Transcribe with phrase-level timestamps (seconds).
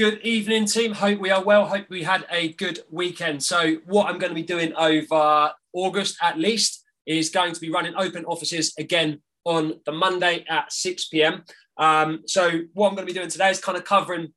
[0.00, 0.92] Good evening, team.
[0.92, 1.66] Hope we are well.
[1.66, 3.42] Hope we had a good weekend.
[3.42, 7.70] So, what I'm going to be doing over August at least is going to be
[7.70, 11.44] running open offices again on the Monday at 6 p.m.
[11.76, 14.32] Um, so, what I'm going to be doing today is kind of covering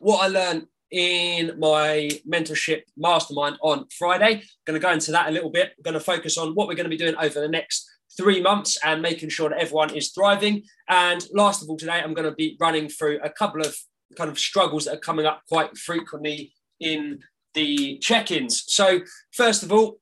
[0.00, 4.34] what I learned in my mentorship mastermind on Friday.
[4.34, 5.72] I'm going to go into that a little bit.
[5.78, 7.88] I'm going to focus on what we're going to be doing over the next
[8.18, 10.64] three months and making sure that everyone is thriving.
[10.90, 13.74] And last of all, today, I'm going to be running through a couple of
[14.16, 17.20] kind of struggles that are coming up quite frequently in
[17.54, 18.64] the check-ins.
[18.66, 19.00] So,
[19.32, 19.98] first of all,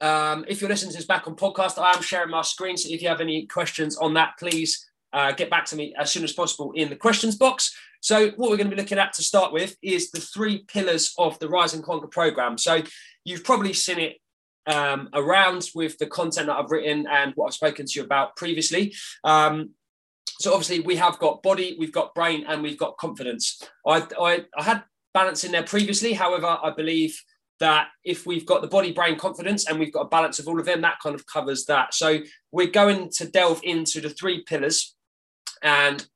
[0.00, 2.76] um, if you're listening to this back on podcast, I am sharing my screen.
[2.76, 6.10] So if you have any questions on that, please uh, get back to me as
[6.10, 7.74] soon as possible in the questions box.
[8.00, 11.14] So what we're going to be looking at to start with is the three pillars
[11.18, 12.58] of the Rise and Conquer program.
[12.58, 12.82] So
[13.24, 14.16] you've probably seen it
[14.66, 18.36] um, around with the content that I've written and what I've spoken to you about
[18.36, 18.94] previously.
[19.24, 19.70] Um,
[20.38, 23.62] so obviously we have got body, we've got brain, and we've got confidence.
[23.86, 24.82] I, I, I had
[25.14, 26.12] balance in there previously.
[26.12, 27.18] However, I believe
[27.58, 30.60] that if we've got the body, brain, confidence, and we've got a balance of all
[30.60, 31.94] of them, that kind of covers that.
[31.94, 32.20] So
[32.52, 34.94] we're going to delve into the three pillars.
[35.62, 36.06] And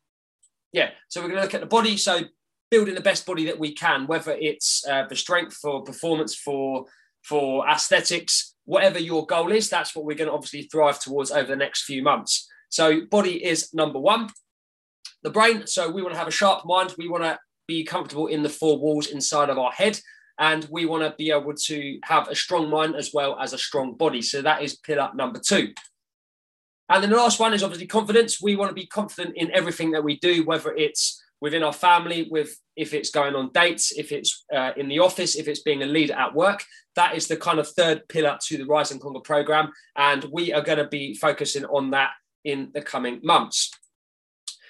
[0.73, 1.97] yeah, so we're going to look at the body.
[1.97, 2.21] So
[2.71, 6.85] building the best body that we can, whether it's uh, strength, for performance, for
[7.23, 11.49] for aesthetics, whatever your goal is, that's what we're going to obviously thrive towards over
[11.49, 12.49] the next few months.
[12.71, 14.31] So body is number one.
[15.23, 15.67] The brain.
[15.67, 16.95] So we want to have a sharp mind.
[16.97, 20.01] We want to be comfortable in the four walls inside of our head.
[20.39, 23.59] And we want to be able to have a strong mind as well as a
[23.59, 24.23] strong body.
[24.23, 25.75] So that is pillar number two.
[26.89, 28.41] And then the last one is obviously confidence.
[28.41, 32.29] We want to be confident in everything that we do, whether it's within our family,
[32.31, 35.83] with if it's going on dates, if it's uh, in the office, if it's being
[35.83, 36.65] a leader at work.
[36.97, 40.53] That is the kind of third pillar to the Rise and Conquer program, and we
[40.53, 42.11] are going to be focusing on that
[42.45, 43.71] in the coming months.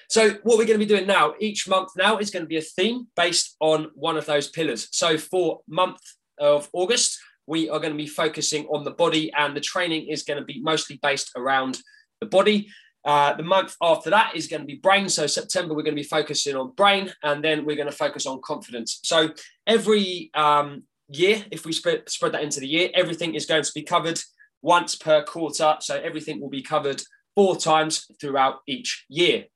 [0.09, 2.57] So, what we're going to be doing now, each month now, is going to be
[2.57, 4.89] a theme based on one of those pillars.
[4.91, 6.01] So, for month
[6.39, 10.25] of August, we are going to be focusing on the body, and the training is
[10.25, 11.79] going to be mostly based around
[12.21, 12.69] the body.
[13.05, 15.09] Uh, the month after that is going to be brain.
[15.09, 18.27] So September, we're going to be focusing on brain, and then we're going to focus
[18.27, 19.01] on confidence.
[19.05, 19.31] So
[19.67, 23.73] every um, year, if we spread, spread that into the year, everything is going to
[23.75, 24.21] be covered
[24.61, 25.77] once per quarter.
[25.81, 27.03] So everything will be covered
[27.41, 29.47] four times throughout each year.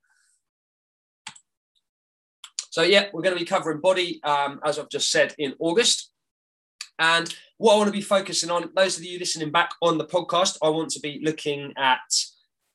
[2.71, 6.11] So yeah, we're going to be covering body, um, as I've just said, in August.
[6.99, 7.29] And
[7.59, 10.57] what I want to be focusing on, those of you listening back on the podcast,
[10.63, 12.01] I want to be looking at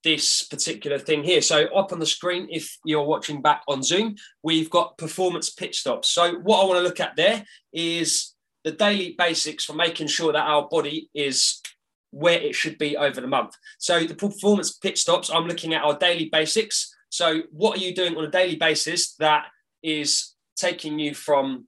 [0.04, 1.42] this particular thing here.
[1.42, 5.74] So up on the screen, if you're watching back on Zoom, we've got performance pit
[5.74, 6.10] stops.
[6.10, 7.44] So what I want to look at there
[7.74, 11.64] is the daily basics for making sure that our body is
[12.12, 13.56] where it should be over the month.
[13.78, 16.96] So the performance pit stops, I'm looking at our daily basics.
[17.10, 19.48] So what are you doing on a daily basis that
[19.84, 21.68] is taking you from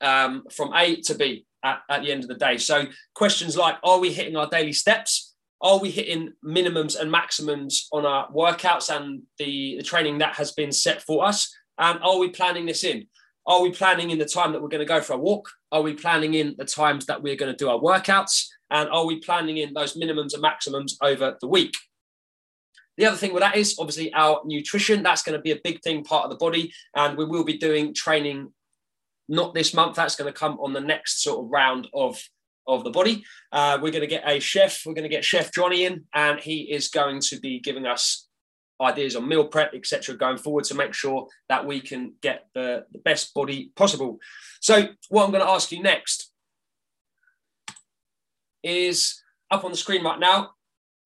[0.00, 2.58] um, from A to B at, at the end of the day?
[2.58, 2.84] So
[3.14, 5.34] questions like, are we hitting our daily steps?
[5.60, 10.52] Are we hitting minimums and maximums on our workouts and the, the training that has
[10.52, 11.52] been set for us?
[11.78, 13.06] And are we planning this in?
[13.46, 15.50] Are we planning in the time that we're going to go for a walk?
[15.72, 18.46] Are we planning in the times that we're going to do our workouts?
[18.70, 21.74] And are we planning in those minimums and maximums over the week?
[22.96, 25.02] The other thing with that is obviously our nutrition.
[25.02, 26.72] That's going to be a big thing, part of the body.
[26.94, 28.52] And we will be doing training
[29.28, 29.96] not this month.
[29.96, 32.20] That's going to come on the next sort of round of,
[32.66, 33.24] of the body.
[33.52, 34.82] Uh, we're going to get a chef.
[34.84, 38.26] We're going to get Chef Johnny in, and he is going to be giving us
[38.80, 42.84] ideas on meal prep, etc., going forward to make sure that we can get the,
[42.92, 44.18] the best body possible.
[44.60, 46.32] So, what I'm going to ask you next
[48.62, 50.50] is up on the screen right now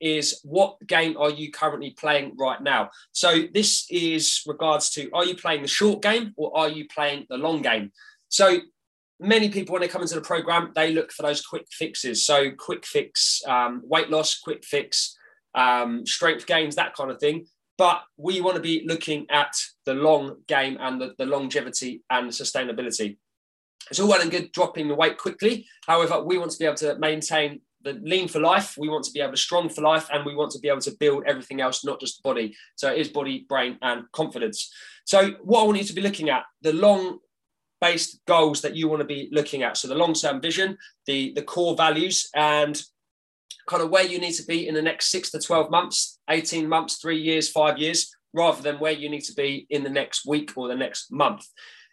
[0.00, 2.90] is what game are you currently playing right now?
[3.12, 7.26] So this is regards to are you playing the short game or are you playing
[7.30, 7.92] the long game?
[8.28, 8.58] So
[9.20, 12.26] many people when they come into the program they look for those quick fixes.
[12.26, 15.16] So quick fix um, weight loss, quick fix
[15.54, 17.46] um, strength gains, that kind of thing.
[17.78, 19.54] But we want to be looking at
[19.86, 23.18] the long game and the, the longevity and sustainability.
[23.90, 25.66] It's all well and good dropping the weight quickly.
[25.86, 28.76] However, we want to be able to maintain the lean for life.
[28.78, 30.80] We want to be able to strong for life, and we want to be able
[30.82, 32.54] to build everything else, not just the body.
[32.76, 34.72] So it is body, brain, and confidence.
[35.04, 37.18] So what I want you to be looking at the long
[37.80, 39.76] based goals that you want to be looking at.
[39.76, 42.80] So the long term vision, the the core values, and
[43.68, 46.68] kind of where you need to be in the next six to 12 months, 18
[46.68, 50.26] months, three years, five years, rather than where you need to be in the next
[50.26, 51.44] week or the next month.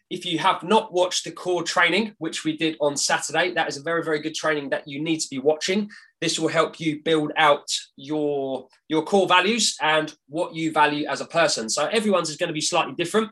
[0.09, 3.77] If you have not watched the core training, which we did on Saturday, that is
[3.77, 5.89] a very, very good training that you need to be watching.
[6.19, 11.21] This will help you build out your, your core values and what you value as
[11.21, 11.69] a person.
[11.69, 13.29] So everyone's is going to be slightly different.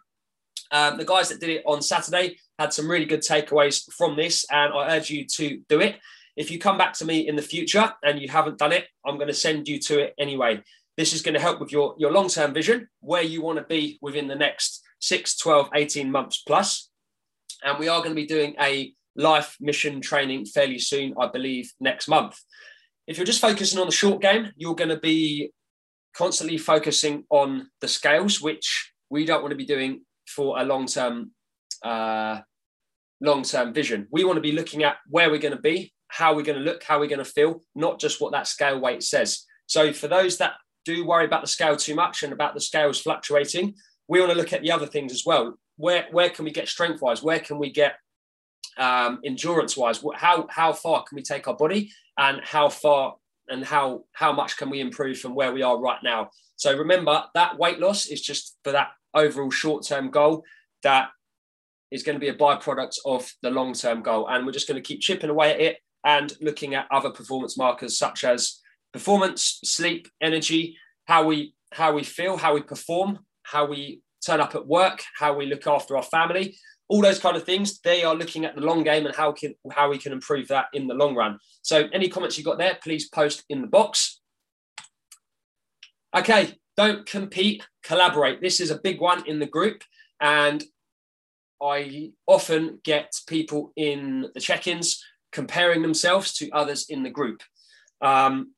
[0.71, 4.45] Um, the guys that did it on Saturday had some really good takeaways from this,
[4.51, 5.95] and I urge you to do it.
[6.35, 9.15] If you come back to me in the future and you haven't done it, I'm
[9.15, 10.61] going to send you to it anyway.
[10.95, 13.65] This is going to help with your, your long term vision, where you want to
[13.65, 16.89] be within the next 6, 12, 18 months plus.
[17.63, 21.71] And we are going to be doing a life mission training fairly soon, I believe,
[21.79, 22.37] next month.
[23.07, 25.51] If you're just focusing on the short game, you're going to be
[26.15, 30.85] constantly focusing on the scales, which we don't want to be doing for a long
[30.85, 31.31] term
[31.83, 32.39] uh,
[33.21, 34.07] long term vision.
[34.11, 36.63] We want to be looking at where we're going to be, how we're going to
[36.63, 39.45] look, how we're going to feel, not just what that scale weight says.
[39.67, 40.53] So for those that
[40.85, 43.75] do worry about the scale too much and about the scales fluctuating,
[44.07, 45.57] we want to look at the other things as well.
[45.75, 47.21] Where where can we get strength wise?
[47.21, 47.95] Where can we get
[48.77, 50.03] um, endurance wise?
[50.15, 53.15] How how far can we take our body, and how far
[53.49, 56.29] and how how much can we improve from where we are right now?
[56.55, 60.43] So remember that weight loss is just for that overall short term goal
[60.83, 61.09] that
[61.91, 64.81] is going to be a byproduct of the long term goal, and we're just going
[64.81, 68.59] to keep chipping away at it and looking at other performance markers such as
[68.93, 73.19] performance, sleep, energy, how we how we feel, how we perform,
[73.51, 76.57] how we turn up at work, how we look after our family,
[76.89, 77.79] all those kind of things.
[77.79, 80.65] They are looking at the long game and how can how we can improve that
[80.73, 81.39] in the long run.
[81.61, 84.19] So any comments you got there, please post in the box.
[86.15, 88.41] Okay, don't compete, collaborate.
[88.41, 89.83] This is a big one in the group,
[90.21, 90.63] and
[91.61, 97.43] I often get people in the check-ins comparing themselves to others in the group.
[98.01, 98.53] Um,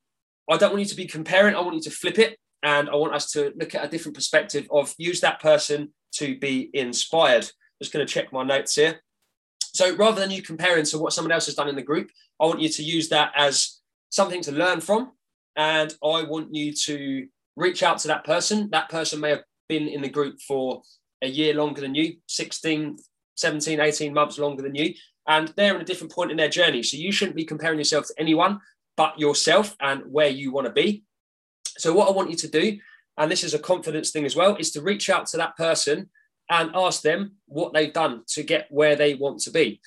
[0.49, 1.55] I don't want you to be comparing.
[1.55, 4.15] I want you to flip it and I want us to look at a different
[4.15, 7.49] perspective of use that person to be inspired.
[7.81, 9.01] Just going to check my notes here.
[9.59, 12.09] So rather than you comparing to what someone else has done in the group,
[12.39, 13.79] I want you to use that as
[14.09, 15.11] something to learn from.
[15.55, 18.69] And I want you to reach out to that person.
[18.71, 20.81] That person may have been in the group for
[21.21, 22.97] a year longer than you, 16,
[23.35, 24.93] 17, 18 months longer than you.
[25.27, 26.81] And they're in a different point in their journey.
[26.81, 28.59] So you shouldn't be comparing yourself to anyone
[28.97, 31.03] but yourself and where you want to be.
[31.79, 32.77] So, what I want you to do,
[33.17, 36.09] and this is a confidence thing as well, is to reach out to that person
[36.49, 39.79] and ask them what they've done to get where they want to be.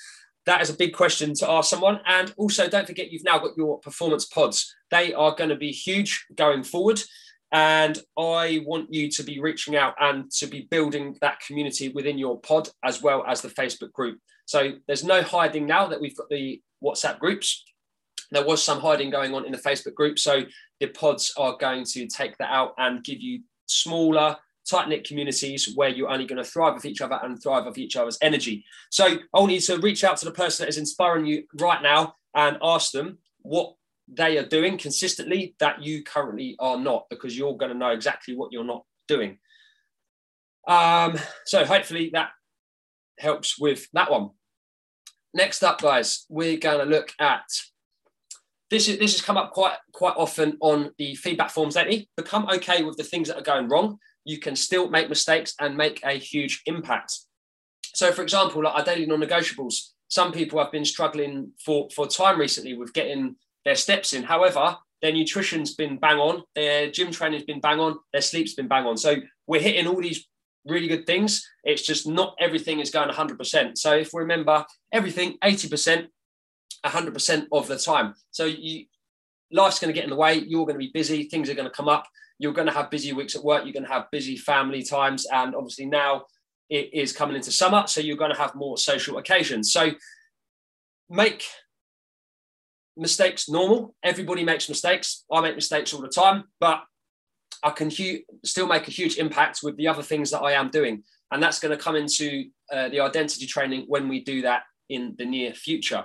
[0.46, 2.00] That is a big question to ask someone.
[2.06, 4.74] And also, don't forget, you've now got your performance pods.
[4.90, 7.00] They are going to be huge going forward.
[7.52, 12.18] And I want you to be reaching out and to be building that community within
[12.18, 14.18] your pod as well as the Facebook group.
[14.46, 17.64] So there's no hiding now that we've got the WhatsApp groups.
[18.32, 20.18] There was some hiding going on in the Facebook group.
[20.18, 20.42] So
[20.80, 24.36] the pods are going to take that out and give you smaller,
[24.68, 27.78] tight knit communities where you're only going to thrive with each other and thrive with
[27.78, 28.64] each other's energy.
[28.90, 31.82] So I want you to reach out to the person that is inspiring you right
[31.82, 33.74] now and ask them what
[34.08, 38.34] they are doing consistently that you currently are not, because you're going to know exactly
[38.34, 39.38] what you're not doing.
[40.66, 42.30] Um, so hopefully that
[43.18, 44.30] helps with that one.
[45.34, 47.44] Next up, guys, we're going to look at
[48.72, 52.08] this is this has come up quite quite often on the feedback forms lately.
[52.16, 53.98] Become okay with the things that are going wrong.
[54.24, 57.12] You can still make mistakes and make a huge impact.
[57.94, 62.40] So, for example, like our daily non-negotiables, some people have been struggling for for time
[62.40, 63.36] recently with getting
[63.66, 64.22] their steps in.
[64.22, 68.68] However, their nutrition's been bang on, their gym training's been bang on, their sleep's been
[68.68, 68.96] bang on.
[68.96, 69.16] So
[69.46, 70.26] we're hitting all these
[70.64, 71.46] really good things.
[71.62, 73.76] It's just not everything is going 100%.
[73.76, 76.06] So if we remember everything 80%,
[76.84, 78.14] 100% of the time.
[78.30, 78.86] So you,
[79.50, 80.34] life's going to get in the way.
[80.34, 81.24] You're going to be busy.
[81.24, 82.06] Things are going to come up.
[82.38, 83.64] You're going to have busy weeks at work.
[83.64, 85.26] You're going to have busy family times.
[85.32, 86.24] And obviously now
[86.68, 87.84] it is coming into summer.
[87.86, 89.72] So you're going to have more social occasions.
[89.72, 89.92] So
[91.08, 91.44] make
[92.96, 93.94] mistakes normal.
[94.02, 95.24] Everybody makes mistakes.
[95.30, 96.82] I make mistakes all the time, but
[97.62, 100.70] I can hu- still make a huge impact with the other things that I am
[100.70, 101.04] doing.
[101.30, 105.14] And that's going to come into uh, the identity training when we do that in
[105.16, 106.04] the near future.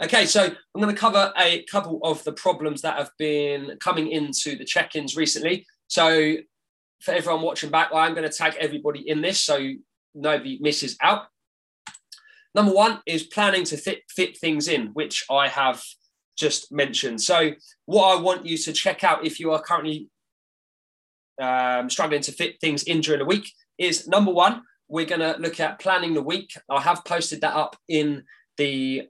[0.00, 4.12] Okay, so I'm going to cover a couple of the problems that have been coming
[4.12, 5.66] into the check ins recently.
[5.88, 6.36] So,
[7.02, 9.58] for everyone watching back, I'm going to tag everybody in this so
[10.14, 11.22] nobody misses out.
[12.54, 15.82] Number one is planning to fit, fit things in, which I have
[16.36, 17.20] just mentioned.
[17.20, 17.50] So,
[17.86, 20.08] what I want you to check out if you are currently
[21.42, 25.36] um, struggling to fit things in during the week is number one, we're going to
[25.40, 26.52] look at planning the week.
[26.70, 28.22] I have posted that up in
[28.58, 29.08] the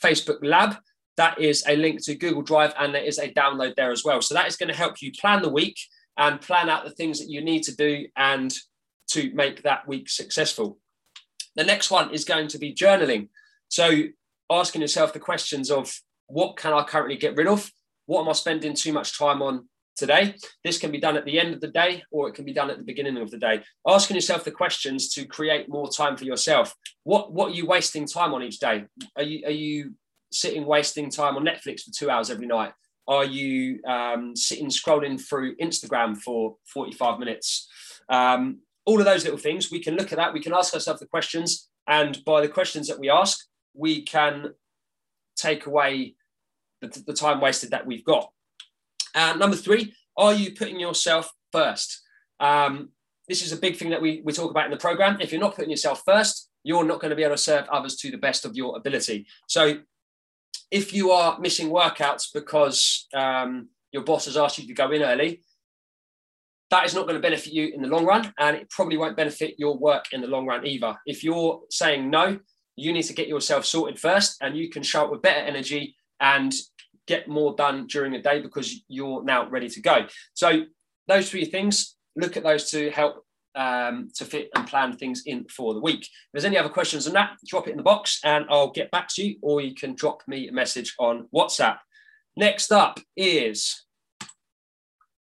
[0.00, 0.76] Facebook Lab.
[1.16, 4.20] That is a link to Google Drive and there is a download there as well.
[4.20, 5.78] So that is going to help you plan the week
[6.18, 8.54] and plan out the things that you need to do and
[9.08, 10.78] to make that week successful.
[11.54, 13.28] The next one is going to be journaling.
[13.68, 14.02] So
[14.50, 15.92] asking yourself the questions of
[16.26, 17.70] what can I currently get rid of?
[18.06, 20.34] What am I spending too much time on today.
[20.64, 22.70] This can be done at the end of the day or it can be done
[22.70, 23.62] at the beginning of the day.
[23.86, 26.74] Asking yourself the questions to create more time for yourself.
[27.04, 28.84] What what are you wasting time on each day?
[29.16, 29.94] Are you are you
[30.32, 32.72] sitting wasting time on Netflix for two hours every night?
[33.08, 37.68] Are you um, sitting scrolling through Instagram for 45 minutes?
[38.08, 40.32] Um, all of those little things, we can look at that.
[40.32, 41.68] We can ask ourselves the questions.
[41.88, 44.54] And by the questions that we ask, we can
[45.36, 46.16] take away
[46.80, 48.30] the, the time wasted that we've got.
[49.16, 52.02] Uh, number three, are you putting yourself first?
[52.38, 52.90] Um,
[53.28, 55.18] this is a big thing that we, we talk about in the program.
[55.20, 57.96] If you're not putting yourself first, you're not going to be able to serve others
[57.96, 59.26] to the best of your ability.
[59.48, 59.78] So,
[60.70, 65.02] if you are missing workouts because um, your boss has asked you to go in
[65.02, 65.40] early,
[66.70, 69.16] that is not going to benefit you in the long run, and it probably won't
[69.16, 70.96] benefit your work in the long run either.
[71.06, 72.40] If you're saying no,
[72.74, 75.94] you need to get yourself sorted first, and you can show up with better energy
[76.20, 76.52] and
[77.06, 80.06] get more done during the day because you're now ready to go.
[80.34, 80.62] So
[81.08, 85.46] those three things, look at those to help um, to fit and plan things in
[85.48, 86.02] for the week.
[86.02, 88.90] If there's any other questions on that, drop it in the box and I'll get
[88.90, 91.78] back to you, or you can drop me a message on WhatsApp.
[92.36, 93.84] Next up is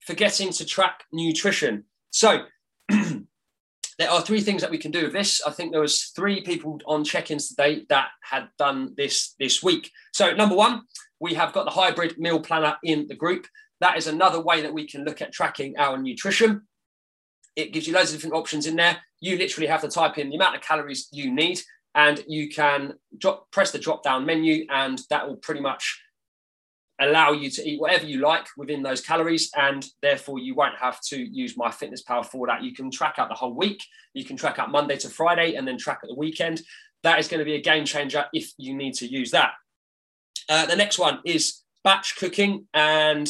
[0.04, 1.84] forgetting to track nutrition.
[2.10, 2.44] So
[2.88, 5.40] there are three things that we can do with this.
[5.46, 9.90] I think there was three people on check-ins today that had done this this week.
[10.12, 10.82] So number one,
[11.20, 13.46] we have got the hybrid meal planner in the group.
[13.80, 16.62] That is another way that we can look at tracking our nutrition.
[17.54, 18.98] It gives you loads of different options in there.
[19.20, 21.60] You literally have to type in the amount of calories you need,
[21.94, 26.02] and you can drop, press the drop down menu, and that will pretty much
[27.00, 31.00] allow you to eat whatever you like within those calories and therefore you won't have
[31.02, 33.82] to use my fitness pal for that you can track out the whole week
[34.14, 36.62] you can track out monday to friday and then track at the weekend
[37.02, 39.52] that is going to be a game changer if you need to use that
[40.48, 43.28] uh, the next one is batch cooking and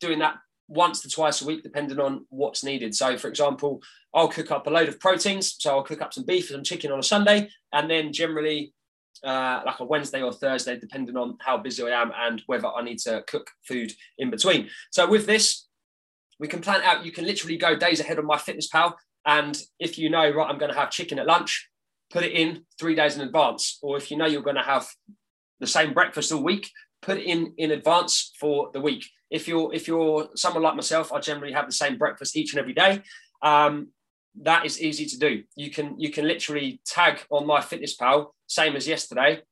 [0.00, 0.36] doing that
[0.68, 2.94] once to twice a week, depending on what's needed.
[2.94, 3.80] So, for example,
[4.14, 5.56] I'll cook up a load of proteins.
[5.58, 8.72] So, I'll cook up some beef and some chicken on a Sunday, and then generally
[9.24, 12.82] uh, like a Wednesday or Thursday, depending on how busy I am and whether I
[12.82, 14.68] need to cook food in between.
[14.90, 15.66] So, with this,
[16.38, 18.96] we can plan out, you can literally go days ahead on my fitness pal.
[19.24, 21.68] And if you know, right, I'm going to have chicken at lunch,
[22.10, 23.78] put it in three days in advance.
[23.82, 24.86] Or if you know you're going to have
[25.60, 26.70] the same breakfast all week,
[27.02, 29.06] put in in advance for the week.
[29.30, 32.60] If you're if you're someone like myself, I generally have the same breakfast each and
[32.60, 33.02] every day.
[33.42, 33.88] Um,
[34.42, 35.42] that is easy to do.
[35.54, 39.42] You can you can literally tag on my fitness pal, same as yesterday,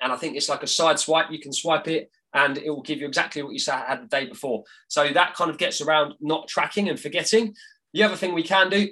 [0.00, 1.30] and I think it's like a side swipe.
[1.30, 4.26] You can swipe it, and it will give you exactly what you had the day
[4.26, 4.64] before.
[4.88, 7.54] So that kind of gets around not tracking and forgetting.
[7.94, 8.88] The other thing we can do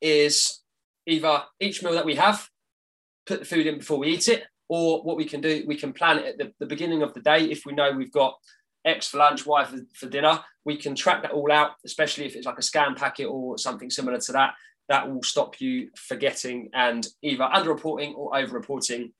[0.00, 0.60] is
[1.06, 2.48] either each meal that we have,
[3.26, 5.92] put the food in before we eat it, or what we can do, we can
[5.92, 7.44] plan it at the, the beginning of the day.
[7.44, 8.36] If we know we've got
[8.84, 12.36] X for lunch, Y for, for dinner, we can track that all out, especially if
[12.36, 14.54] it's like a scan packet or something similar to that.
[14.88, 19.12] That will stop you forgetting and either underreporting or over-reporting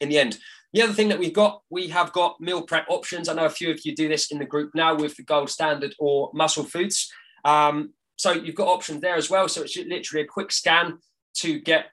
[0.00, 0.38] in the end.
[0.72, 3.28] The other thing that we've got, we have got meal prep options.
[3.28, 5.50] I know a few of you do this in the group now with the gold
[5.50, 7.10] standard or muscle foods.
[7.44, 9.48] Um, so you've got options there as well.
[9.48, 10.98] So it's literally a quick scan
[11.36, 11.86] to get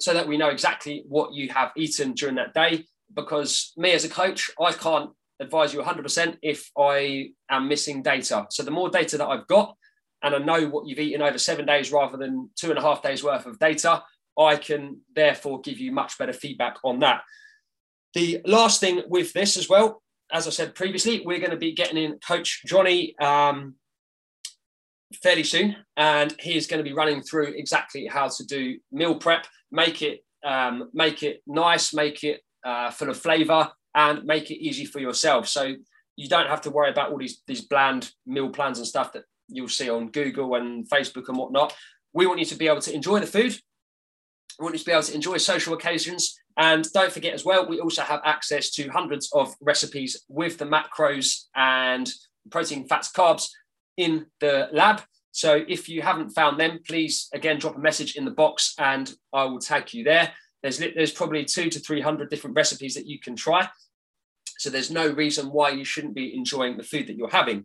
[0.00, 2.84] so that we know exactly what you have eaten during that day.
[3.14, 8.46] Because me as a coach, I can't advise you 100% if I am missing data.
[8.50, 9.76] So the more data that I've got,
[10.22, 13.02] and I know what you've eaten over seven days rather than two and a half
[13.02, 14.02] days worth of data,
[14.38, 17.22] I can therefore give you much better feedback on that.
[18.14, 20.02] The last thing with this as well,
[20.32, 23.74] as I said previously, we're going to be getting in Coach Johnny um,
[25.22, 29.16] fairly soon, and he is going to be running through exactly how to do meal
[29.16, 34.50] prep, make it um, make it nice, make it uh, full of flavour, and make
[34.50, 35.48] it easy for yourself.
[35.48, 35.74] So
[36.16, 39.24] you don't have to worry about all these these bland meal plans and stuff that
[39.48, 41.74] you'll see on Google and Facebook and whatnot.
[42.12, 43.56] We want you to be able to enjoy the food.
[44.58, 46.38] We want you to be able to enjoy social occasions.
[46.56, 50.66] And don't forget as well, we also have access to hundreds of recipes with the
[50.66, 52.10] macros and
[52.50, 53.48] protein, fats, carbs
[53.96, 55.02] in the lab.
[55.32, 59.12] So if you haven't found them, please again drop a message in the box and
[59.32, 60.32] I will tag you there.
[60.62, 63.68] There's there's probably two to three hundred different recipes that you can try.
[64.58, 67.64] So there's no reason why you shouldn't be enjoying the food that you're having.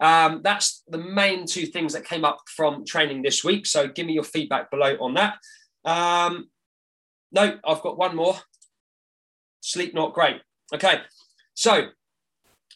[0.00, 3.66] Um, that's the main two things that came up from training this week.
[3.66, 5.34] So give me your feedback below on that.
[5.84, 6.48] Um,
[7.30, 8.36] no, I've got one more.
[9.60, 10.40] Sleep not great.
[10.74, 11.02] Okay,
[11.54, 11.88] so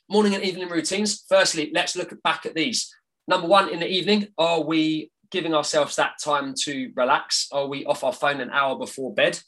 [0.09, 1.25] morning and evening routines.
[1.29, 2.95] Firstly, let's look back at these.
[3.29, 7.49] Number one, in the evening, are we giving ourselves that time to relax?
[7.51, 9.41] Are we off our phone an hour before bed?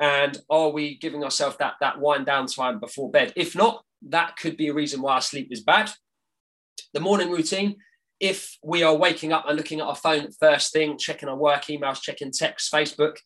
[0.00, 3.32] And are we giving ourselves that, that wind down time before bed?
[3.36, 5.90] If not, that could be a reason why our sleep is bad.
[6.92, 7.76] The morning routine,
[8.20, 11.64] if we are waking up and looking at our phone first thing, checking our work
[11.64, 13.16] emails, checking texts, Facebook,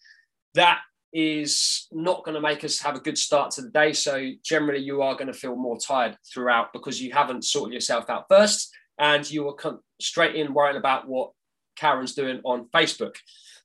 [0.55, 0.81] that
[1.13, 3.93] is not going to make us have a good start to the day.
[3.93, 8.09] So generally, you are going to feel more tired throughout because you haven't sorted yourself
[8.11, 11.33] out first, and you come straight in worrying about what
[11.77, 13.17] Karen's doing on Facebook.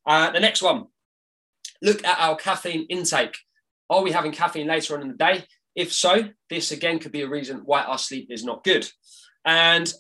[0.06, 0.86] Uh, the next one,
[1.82, 3.38] look at our caffeine intake.
[3.90, 5.46] Are we having caffeine later on in the day?
[5.76, 8.90] If so, this again could be a reason why our sleep is not good.
[9.44, 9.94] And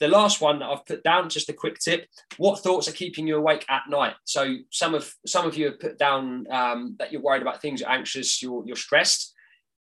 [0.00, 3.26] the last one that I've put down, just a quick tip: what thoughts are keeping
[3.26, 4.14] you awake at night?
[4.24, 7.80] So some of some of you have put down um, that you're worried about things,
[7.80, 9.34] you're anxious, you're you're stressed.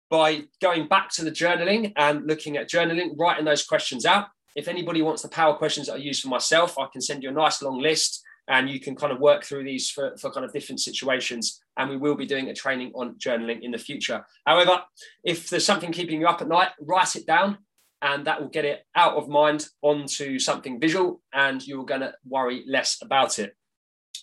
[0.09, 4.27] By going back to the journaling and looking at journaling, writing those questions out.
[4.57, 7.29] If anybody wants the power questions that I use for myself, I can send you
[7.29, 10.45] a nice long list and you can kind of work through these for, for kind
[10.45, 11.61] of different situations.
[11.77, 14.25] And we will be doing a training on journaling in the future.
[14.47, 14.83] However,
[15.25, 17.59] if there's something keeping you up at night, write it down
[18.03, 22.15] and that will get it out of mind onto something visual and you're going to
[22.27, 23.55] worry less about it.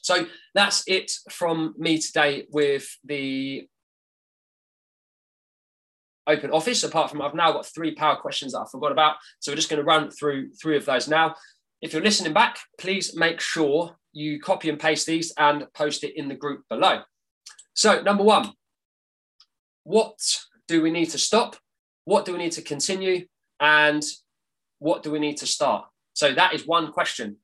[0.02, 3.68] So that's it from me today with the
[6.28, 9.52] open office apart from I've now got three power questions that I forgot about so
[9.52, 11.36] we're just going to run through three of those now
[11.82, 16.18] if you're listening back please make sure you copy and paste these and post it
[16.18, 17.02] in the group below
[17.74, 18.52] so number one
[19.84, 20.18] what
[20.68, 21.56] do we need to stop
[22.06, 23.26] what do we need to continue
[23.60, 24.04] and
[24.80, 25.86] what do we need to start?
[26.14, 27.38] So that is one question.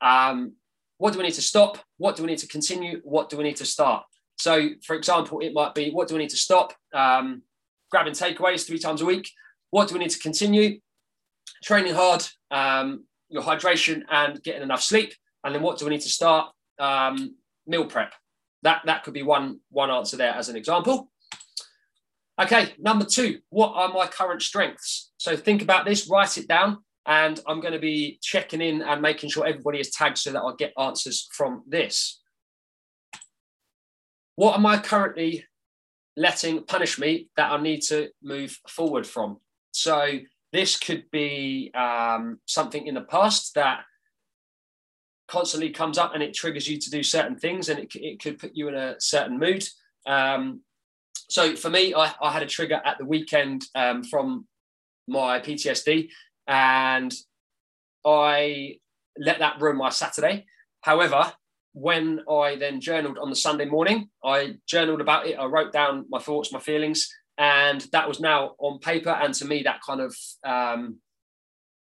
[0.00, 0.54] Um,
[0.98, 1.78] what do we need to stop?
[1.98, 3.00] What do we need to continue?
[3.04, 4.04] What do we need to start?
[4.38, 6.72] So, for example, it might be what do we need to stop?
[6.94, 7.42] Um,
[7.90, 9.30] grabbing takeaways three times a week.
[9.70, 10.80] What do we need to continue?
[11.62, 15.12] Training hard, um, your hydration, and getting enough sleep.
[15.44, 16.52] And then what do we need to start?
[16.78, 18.12] Um, meal prep.
[18.62, 21.10] That that could be one one answer there as an example.
[22.40, 25.12] Okay, number two, what are my current strengths?
[25.18, 29.02] So think about this, write it down, and I'm going to be checking in and
[29.02, 32.22] making sure everybody is tagged so that I'll get answers from this.
[34.36, 35.44] What am I currently
[36.16, 39.38] letting punish me that I need to move forward from?
[39.72, 40.18] So
[40.52, 43.80] this could be um, something in the past that
[45.28, 48.38] constantly comes up and it triggers you to do certain things and it, it could
[48.38, 49.64] put you in a certain mood.
[50.06, 50.62] Um,
[51.28, 54.46] so for me, I, I had a trigger at the weekend um, from
[55.06, 56.08] my PTSD,
[56.46, 57.14] and
[58.04, 58.78] I
[59.16, 60.46] let that ruin my Saturday.
[60.80, 61.32] However,
[61.72, 65.38] when I then journaled on the Sunday morning, I journaled about it.
[65.38, 69.10] I wrote down my thoughts, my feelings, and that was now on paper.
[69.10, 70.98] And to me, that kind of um,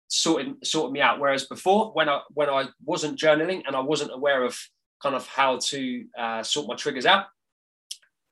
[0.09, 1.21] sorted sorted me out.
[1.21, 4.59] Whereas before, when I when I wasn't journaling and I wasn't aware of
[5.03, 7.27] kind of how to uh, sort my triggers out,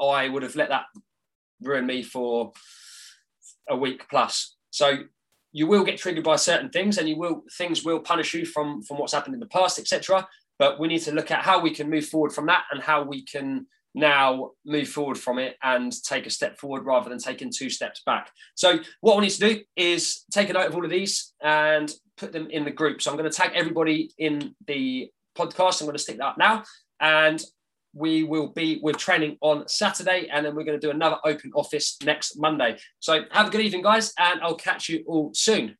[0.00, 0.86] I would have let that
[1.62, 2.52] ruin me for
[3.68, 4.56] a week plus.
[4.70, 4.98] So
[5.52, 8.82] you will get triggered by certain things, and you will things will punish you from
[8.82, 10.26] from what's happened in the past, etc.
[10.58, 13.02] But we need to look at how we can move forward from that, and how
[13.02, 17.50] we can now move forward from it and take a step forward rather than taking
[17.50, 18.30] two steps back.
[18.54, 21.90] So what we need to do is take a note of all of these and
[22.18, 23.00] put them in the group.
[23.00, 25.80] So I'm going to tag everybody in the podcast.
[25.80, 26.64] I'm going to stick that up now.
[27.00, 27.42] And
[27.94, 31.50] we will be with training on Saturday, and then we're going to do another open
[31.54, 32.76] office next Monday.
[33.00, 35.76] So have a good evening, guys, and I'll catch you all soon.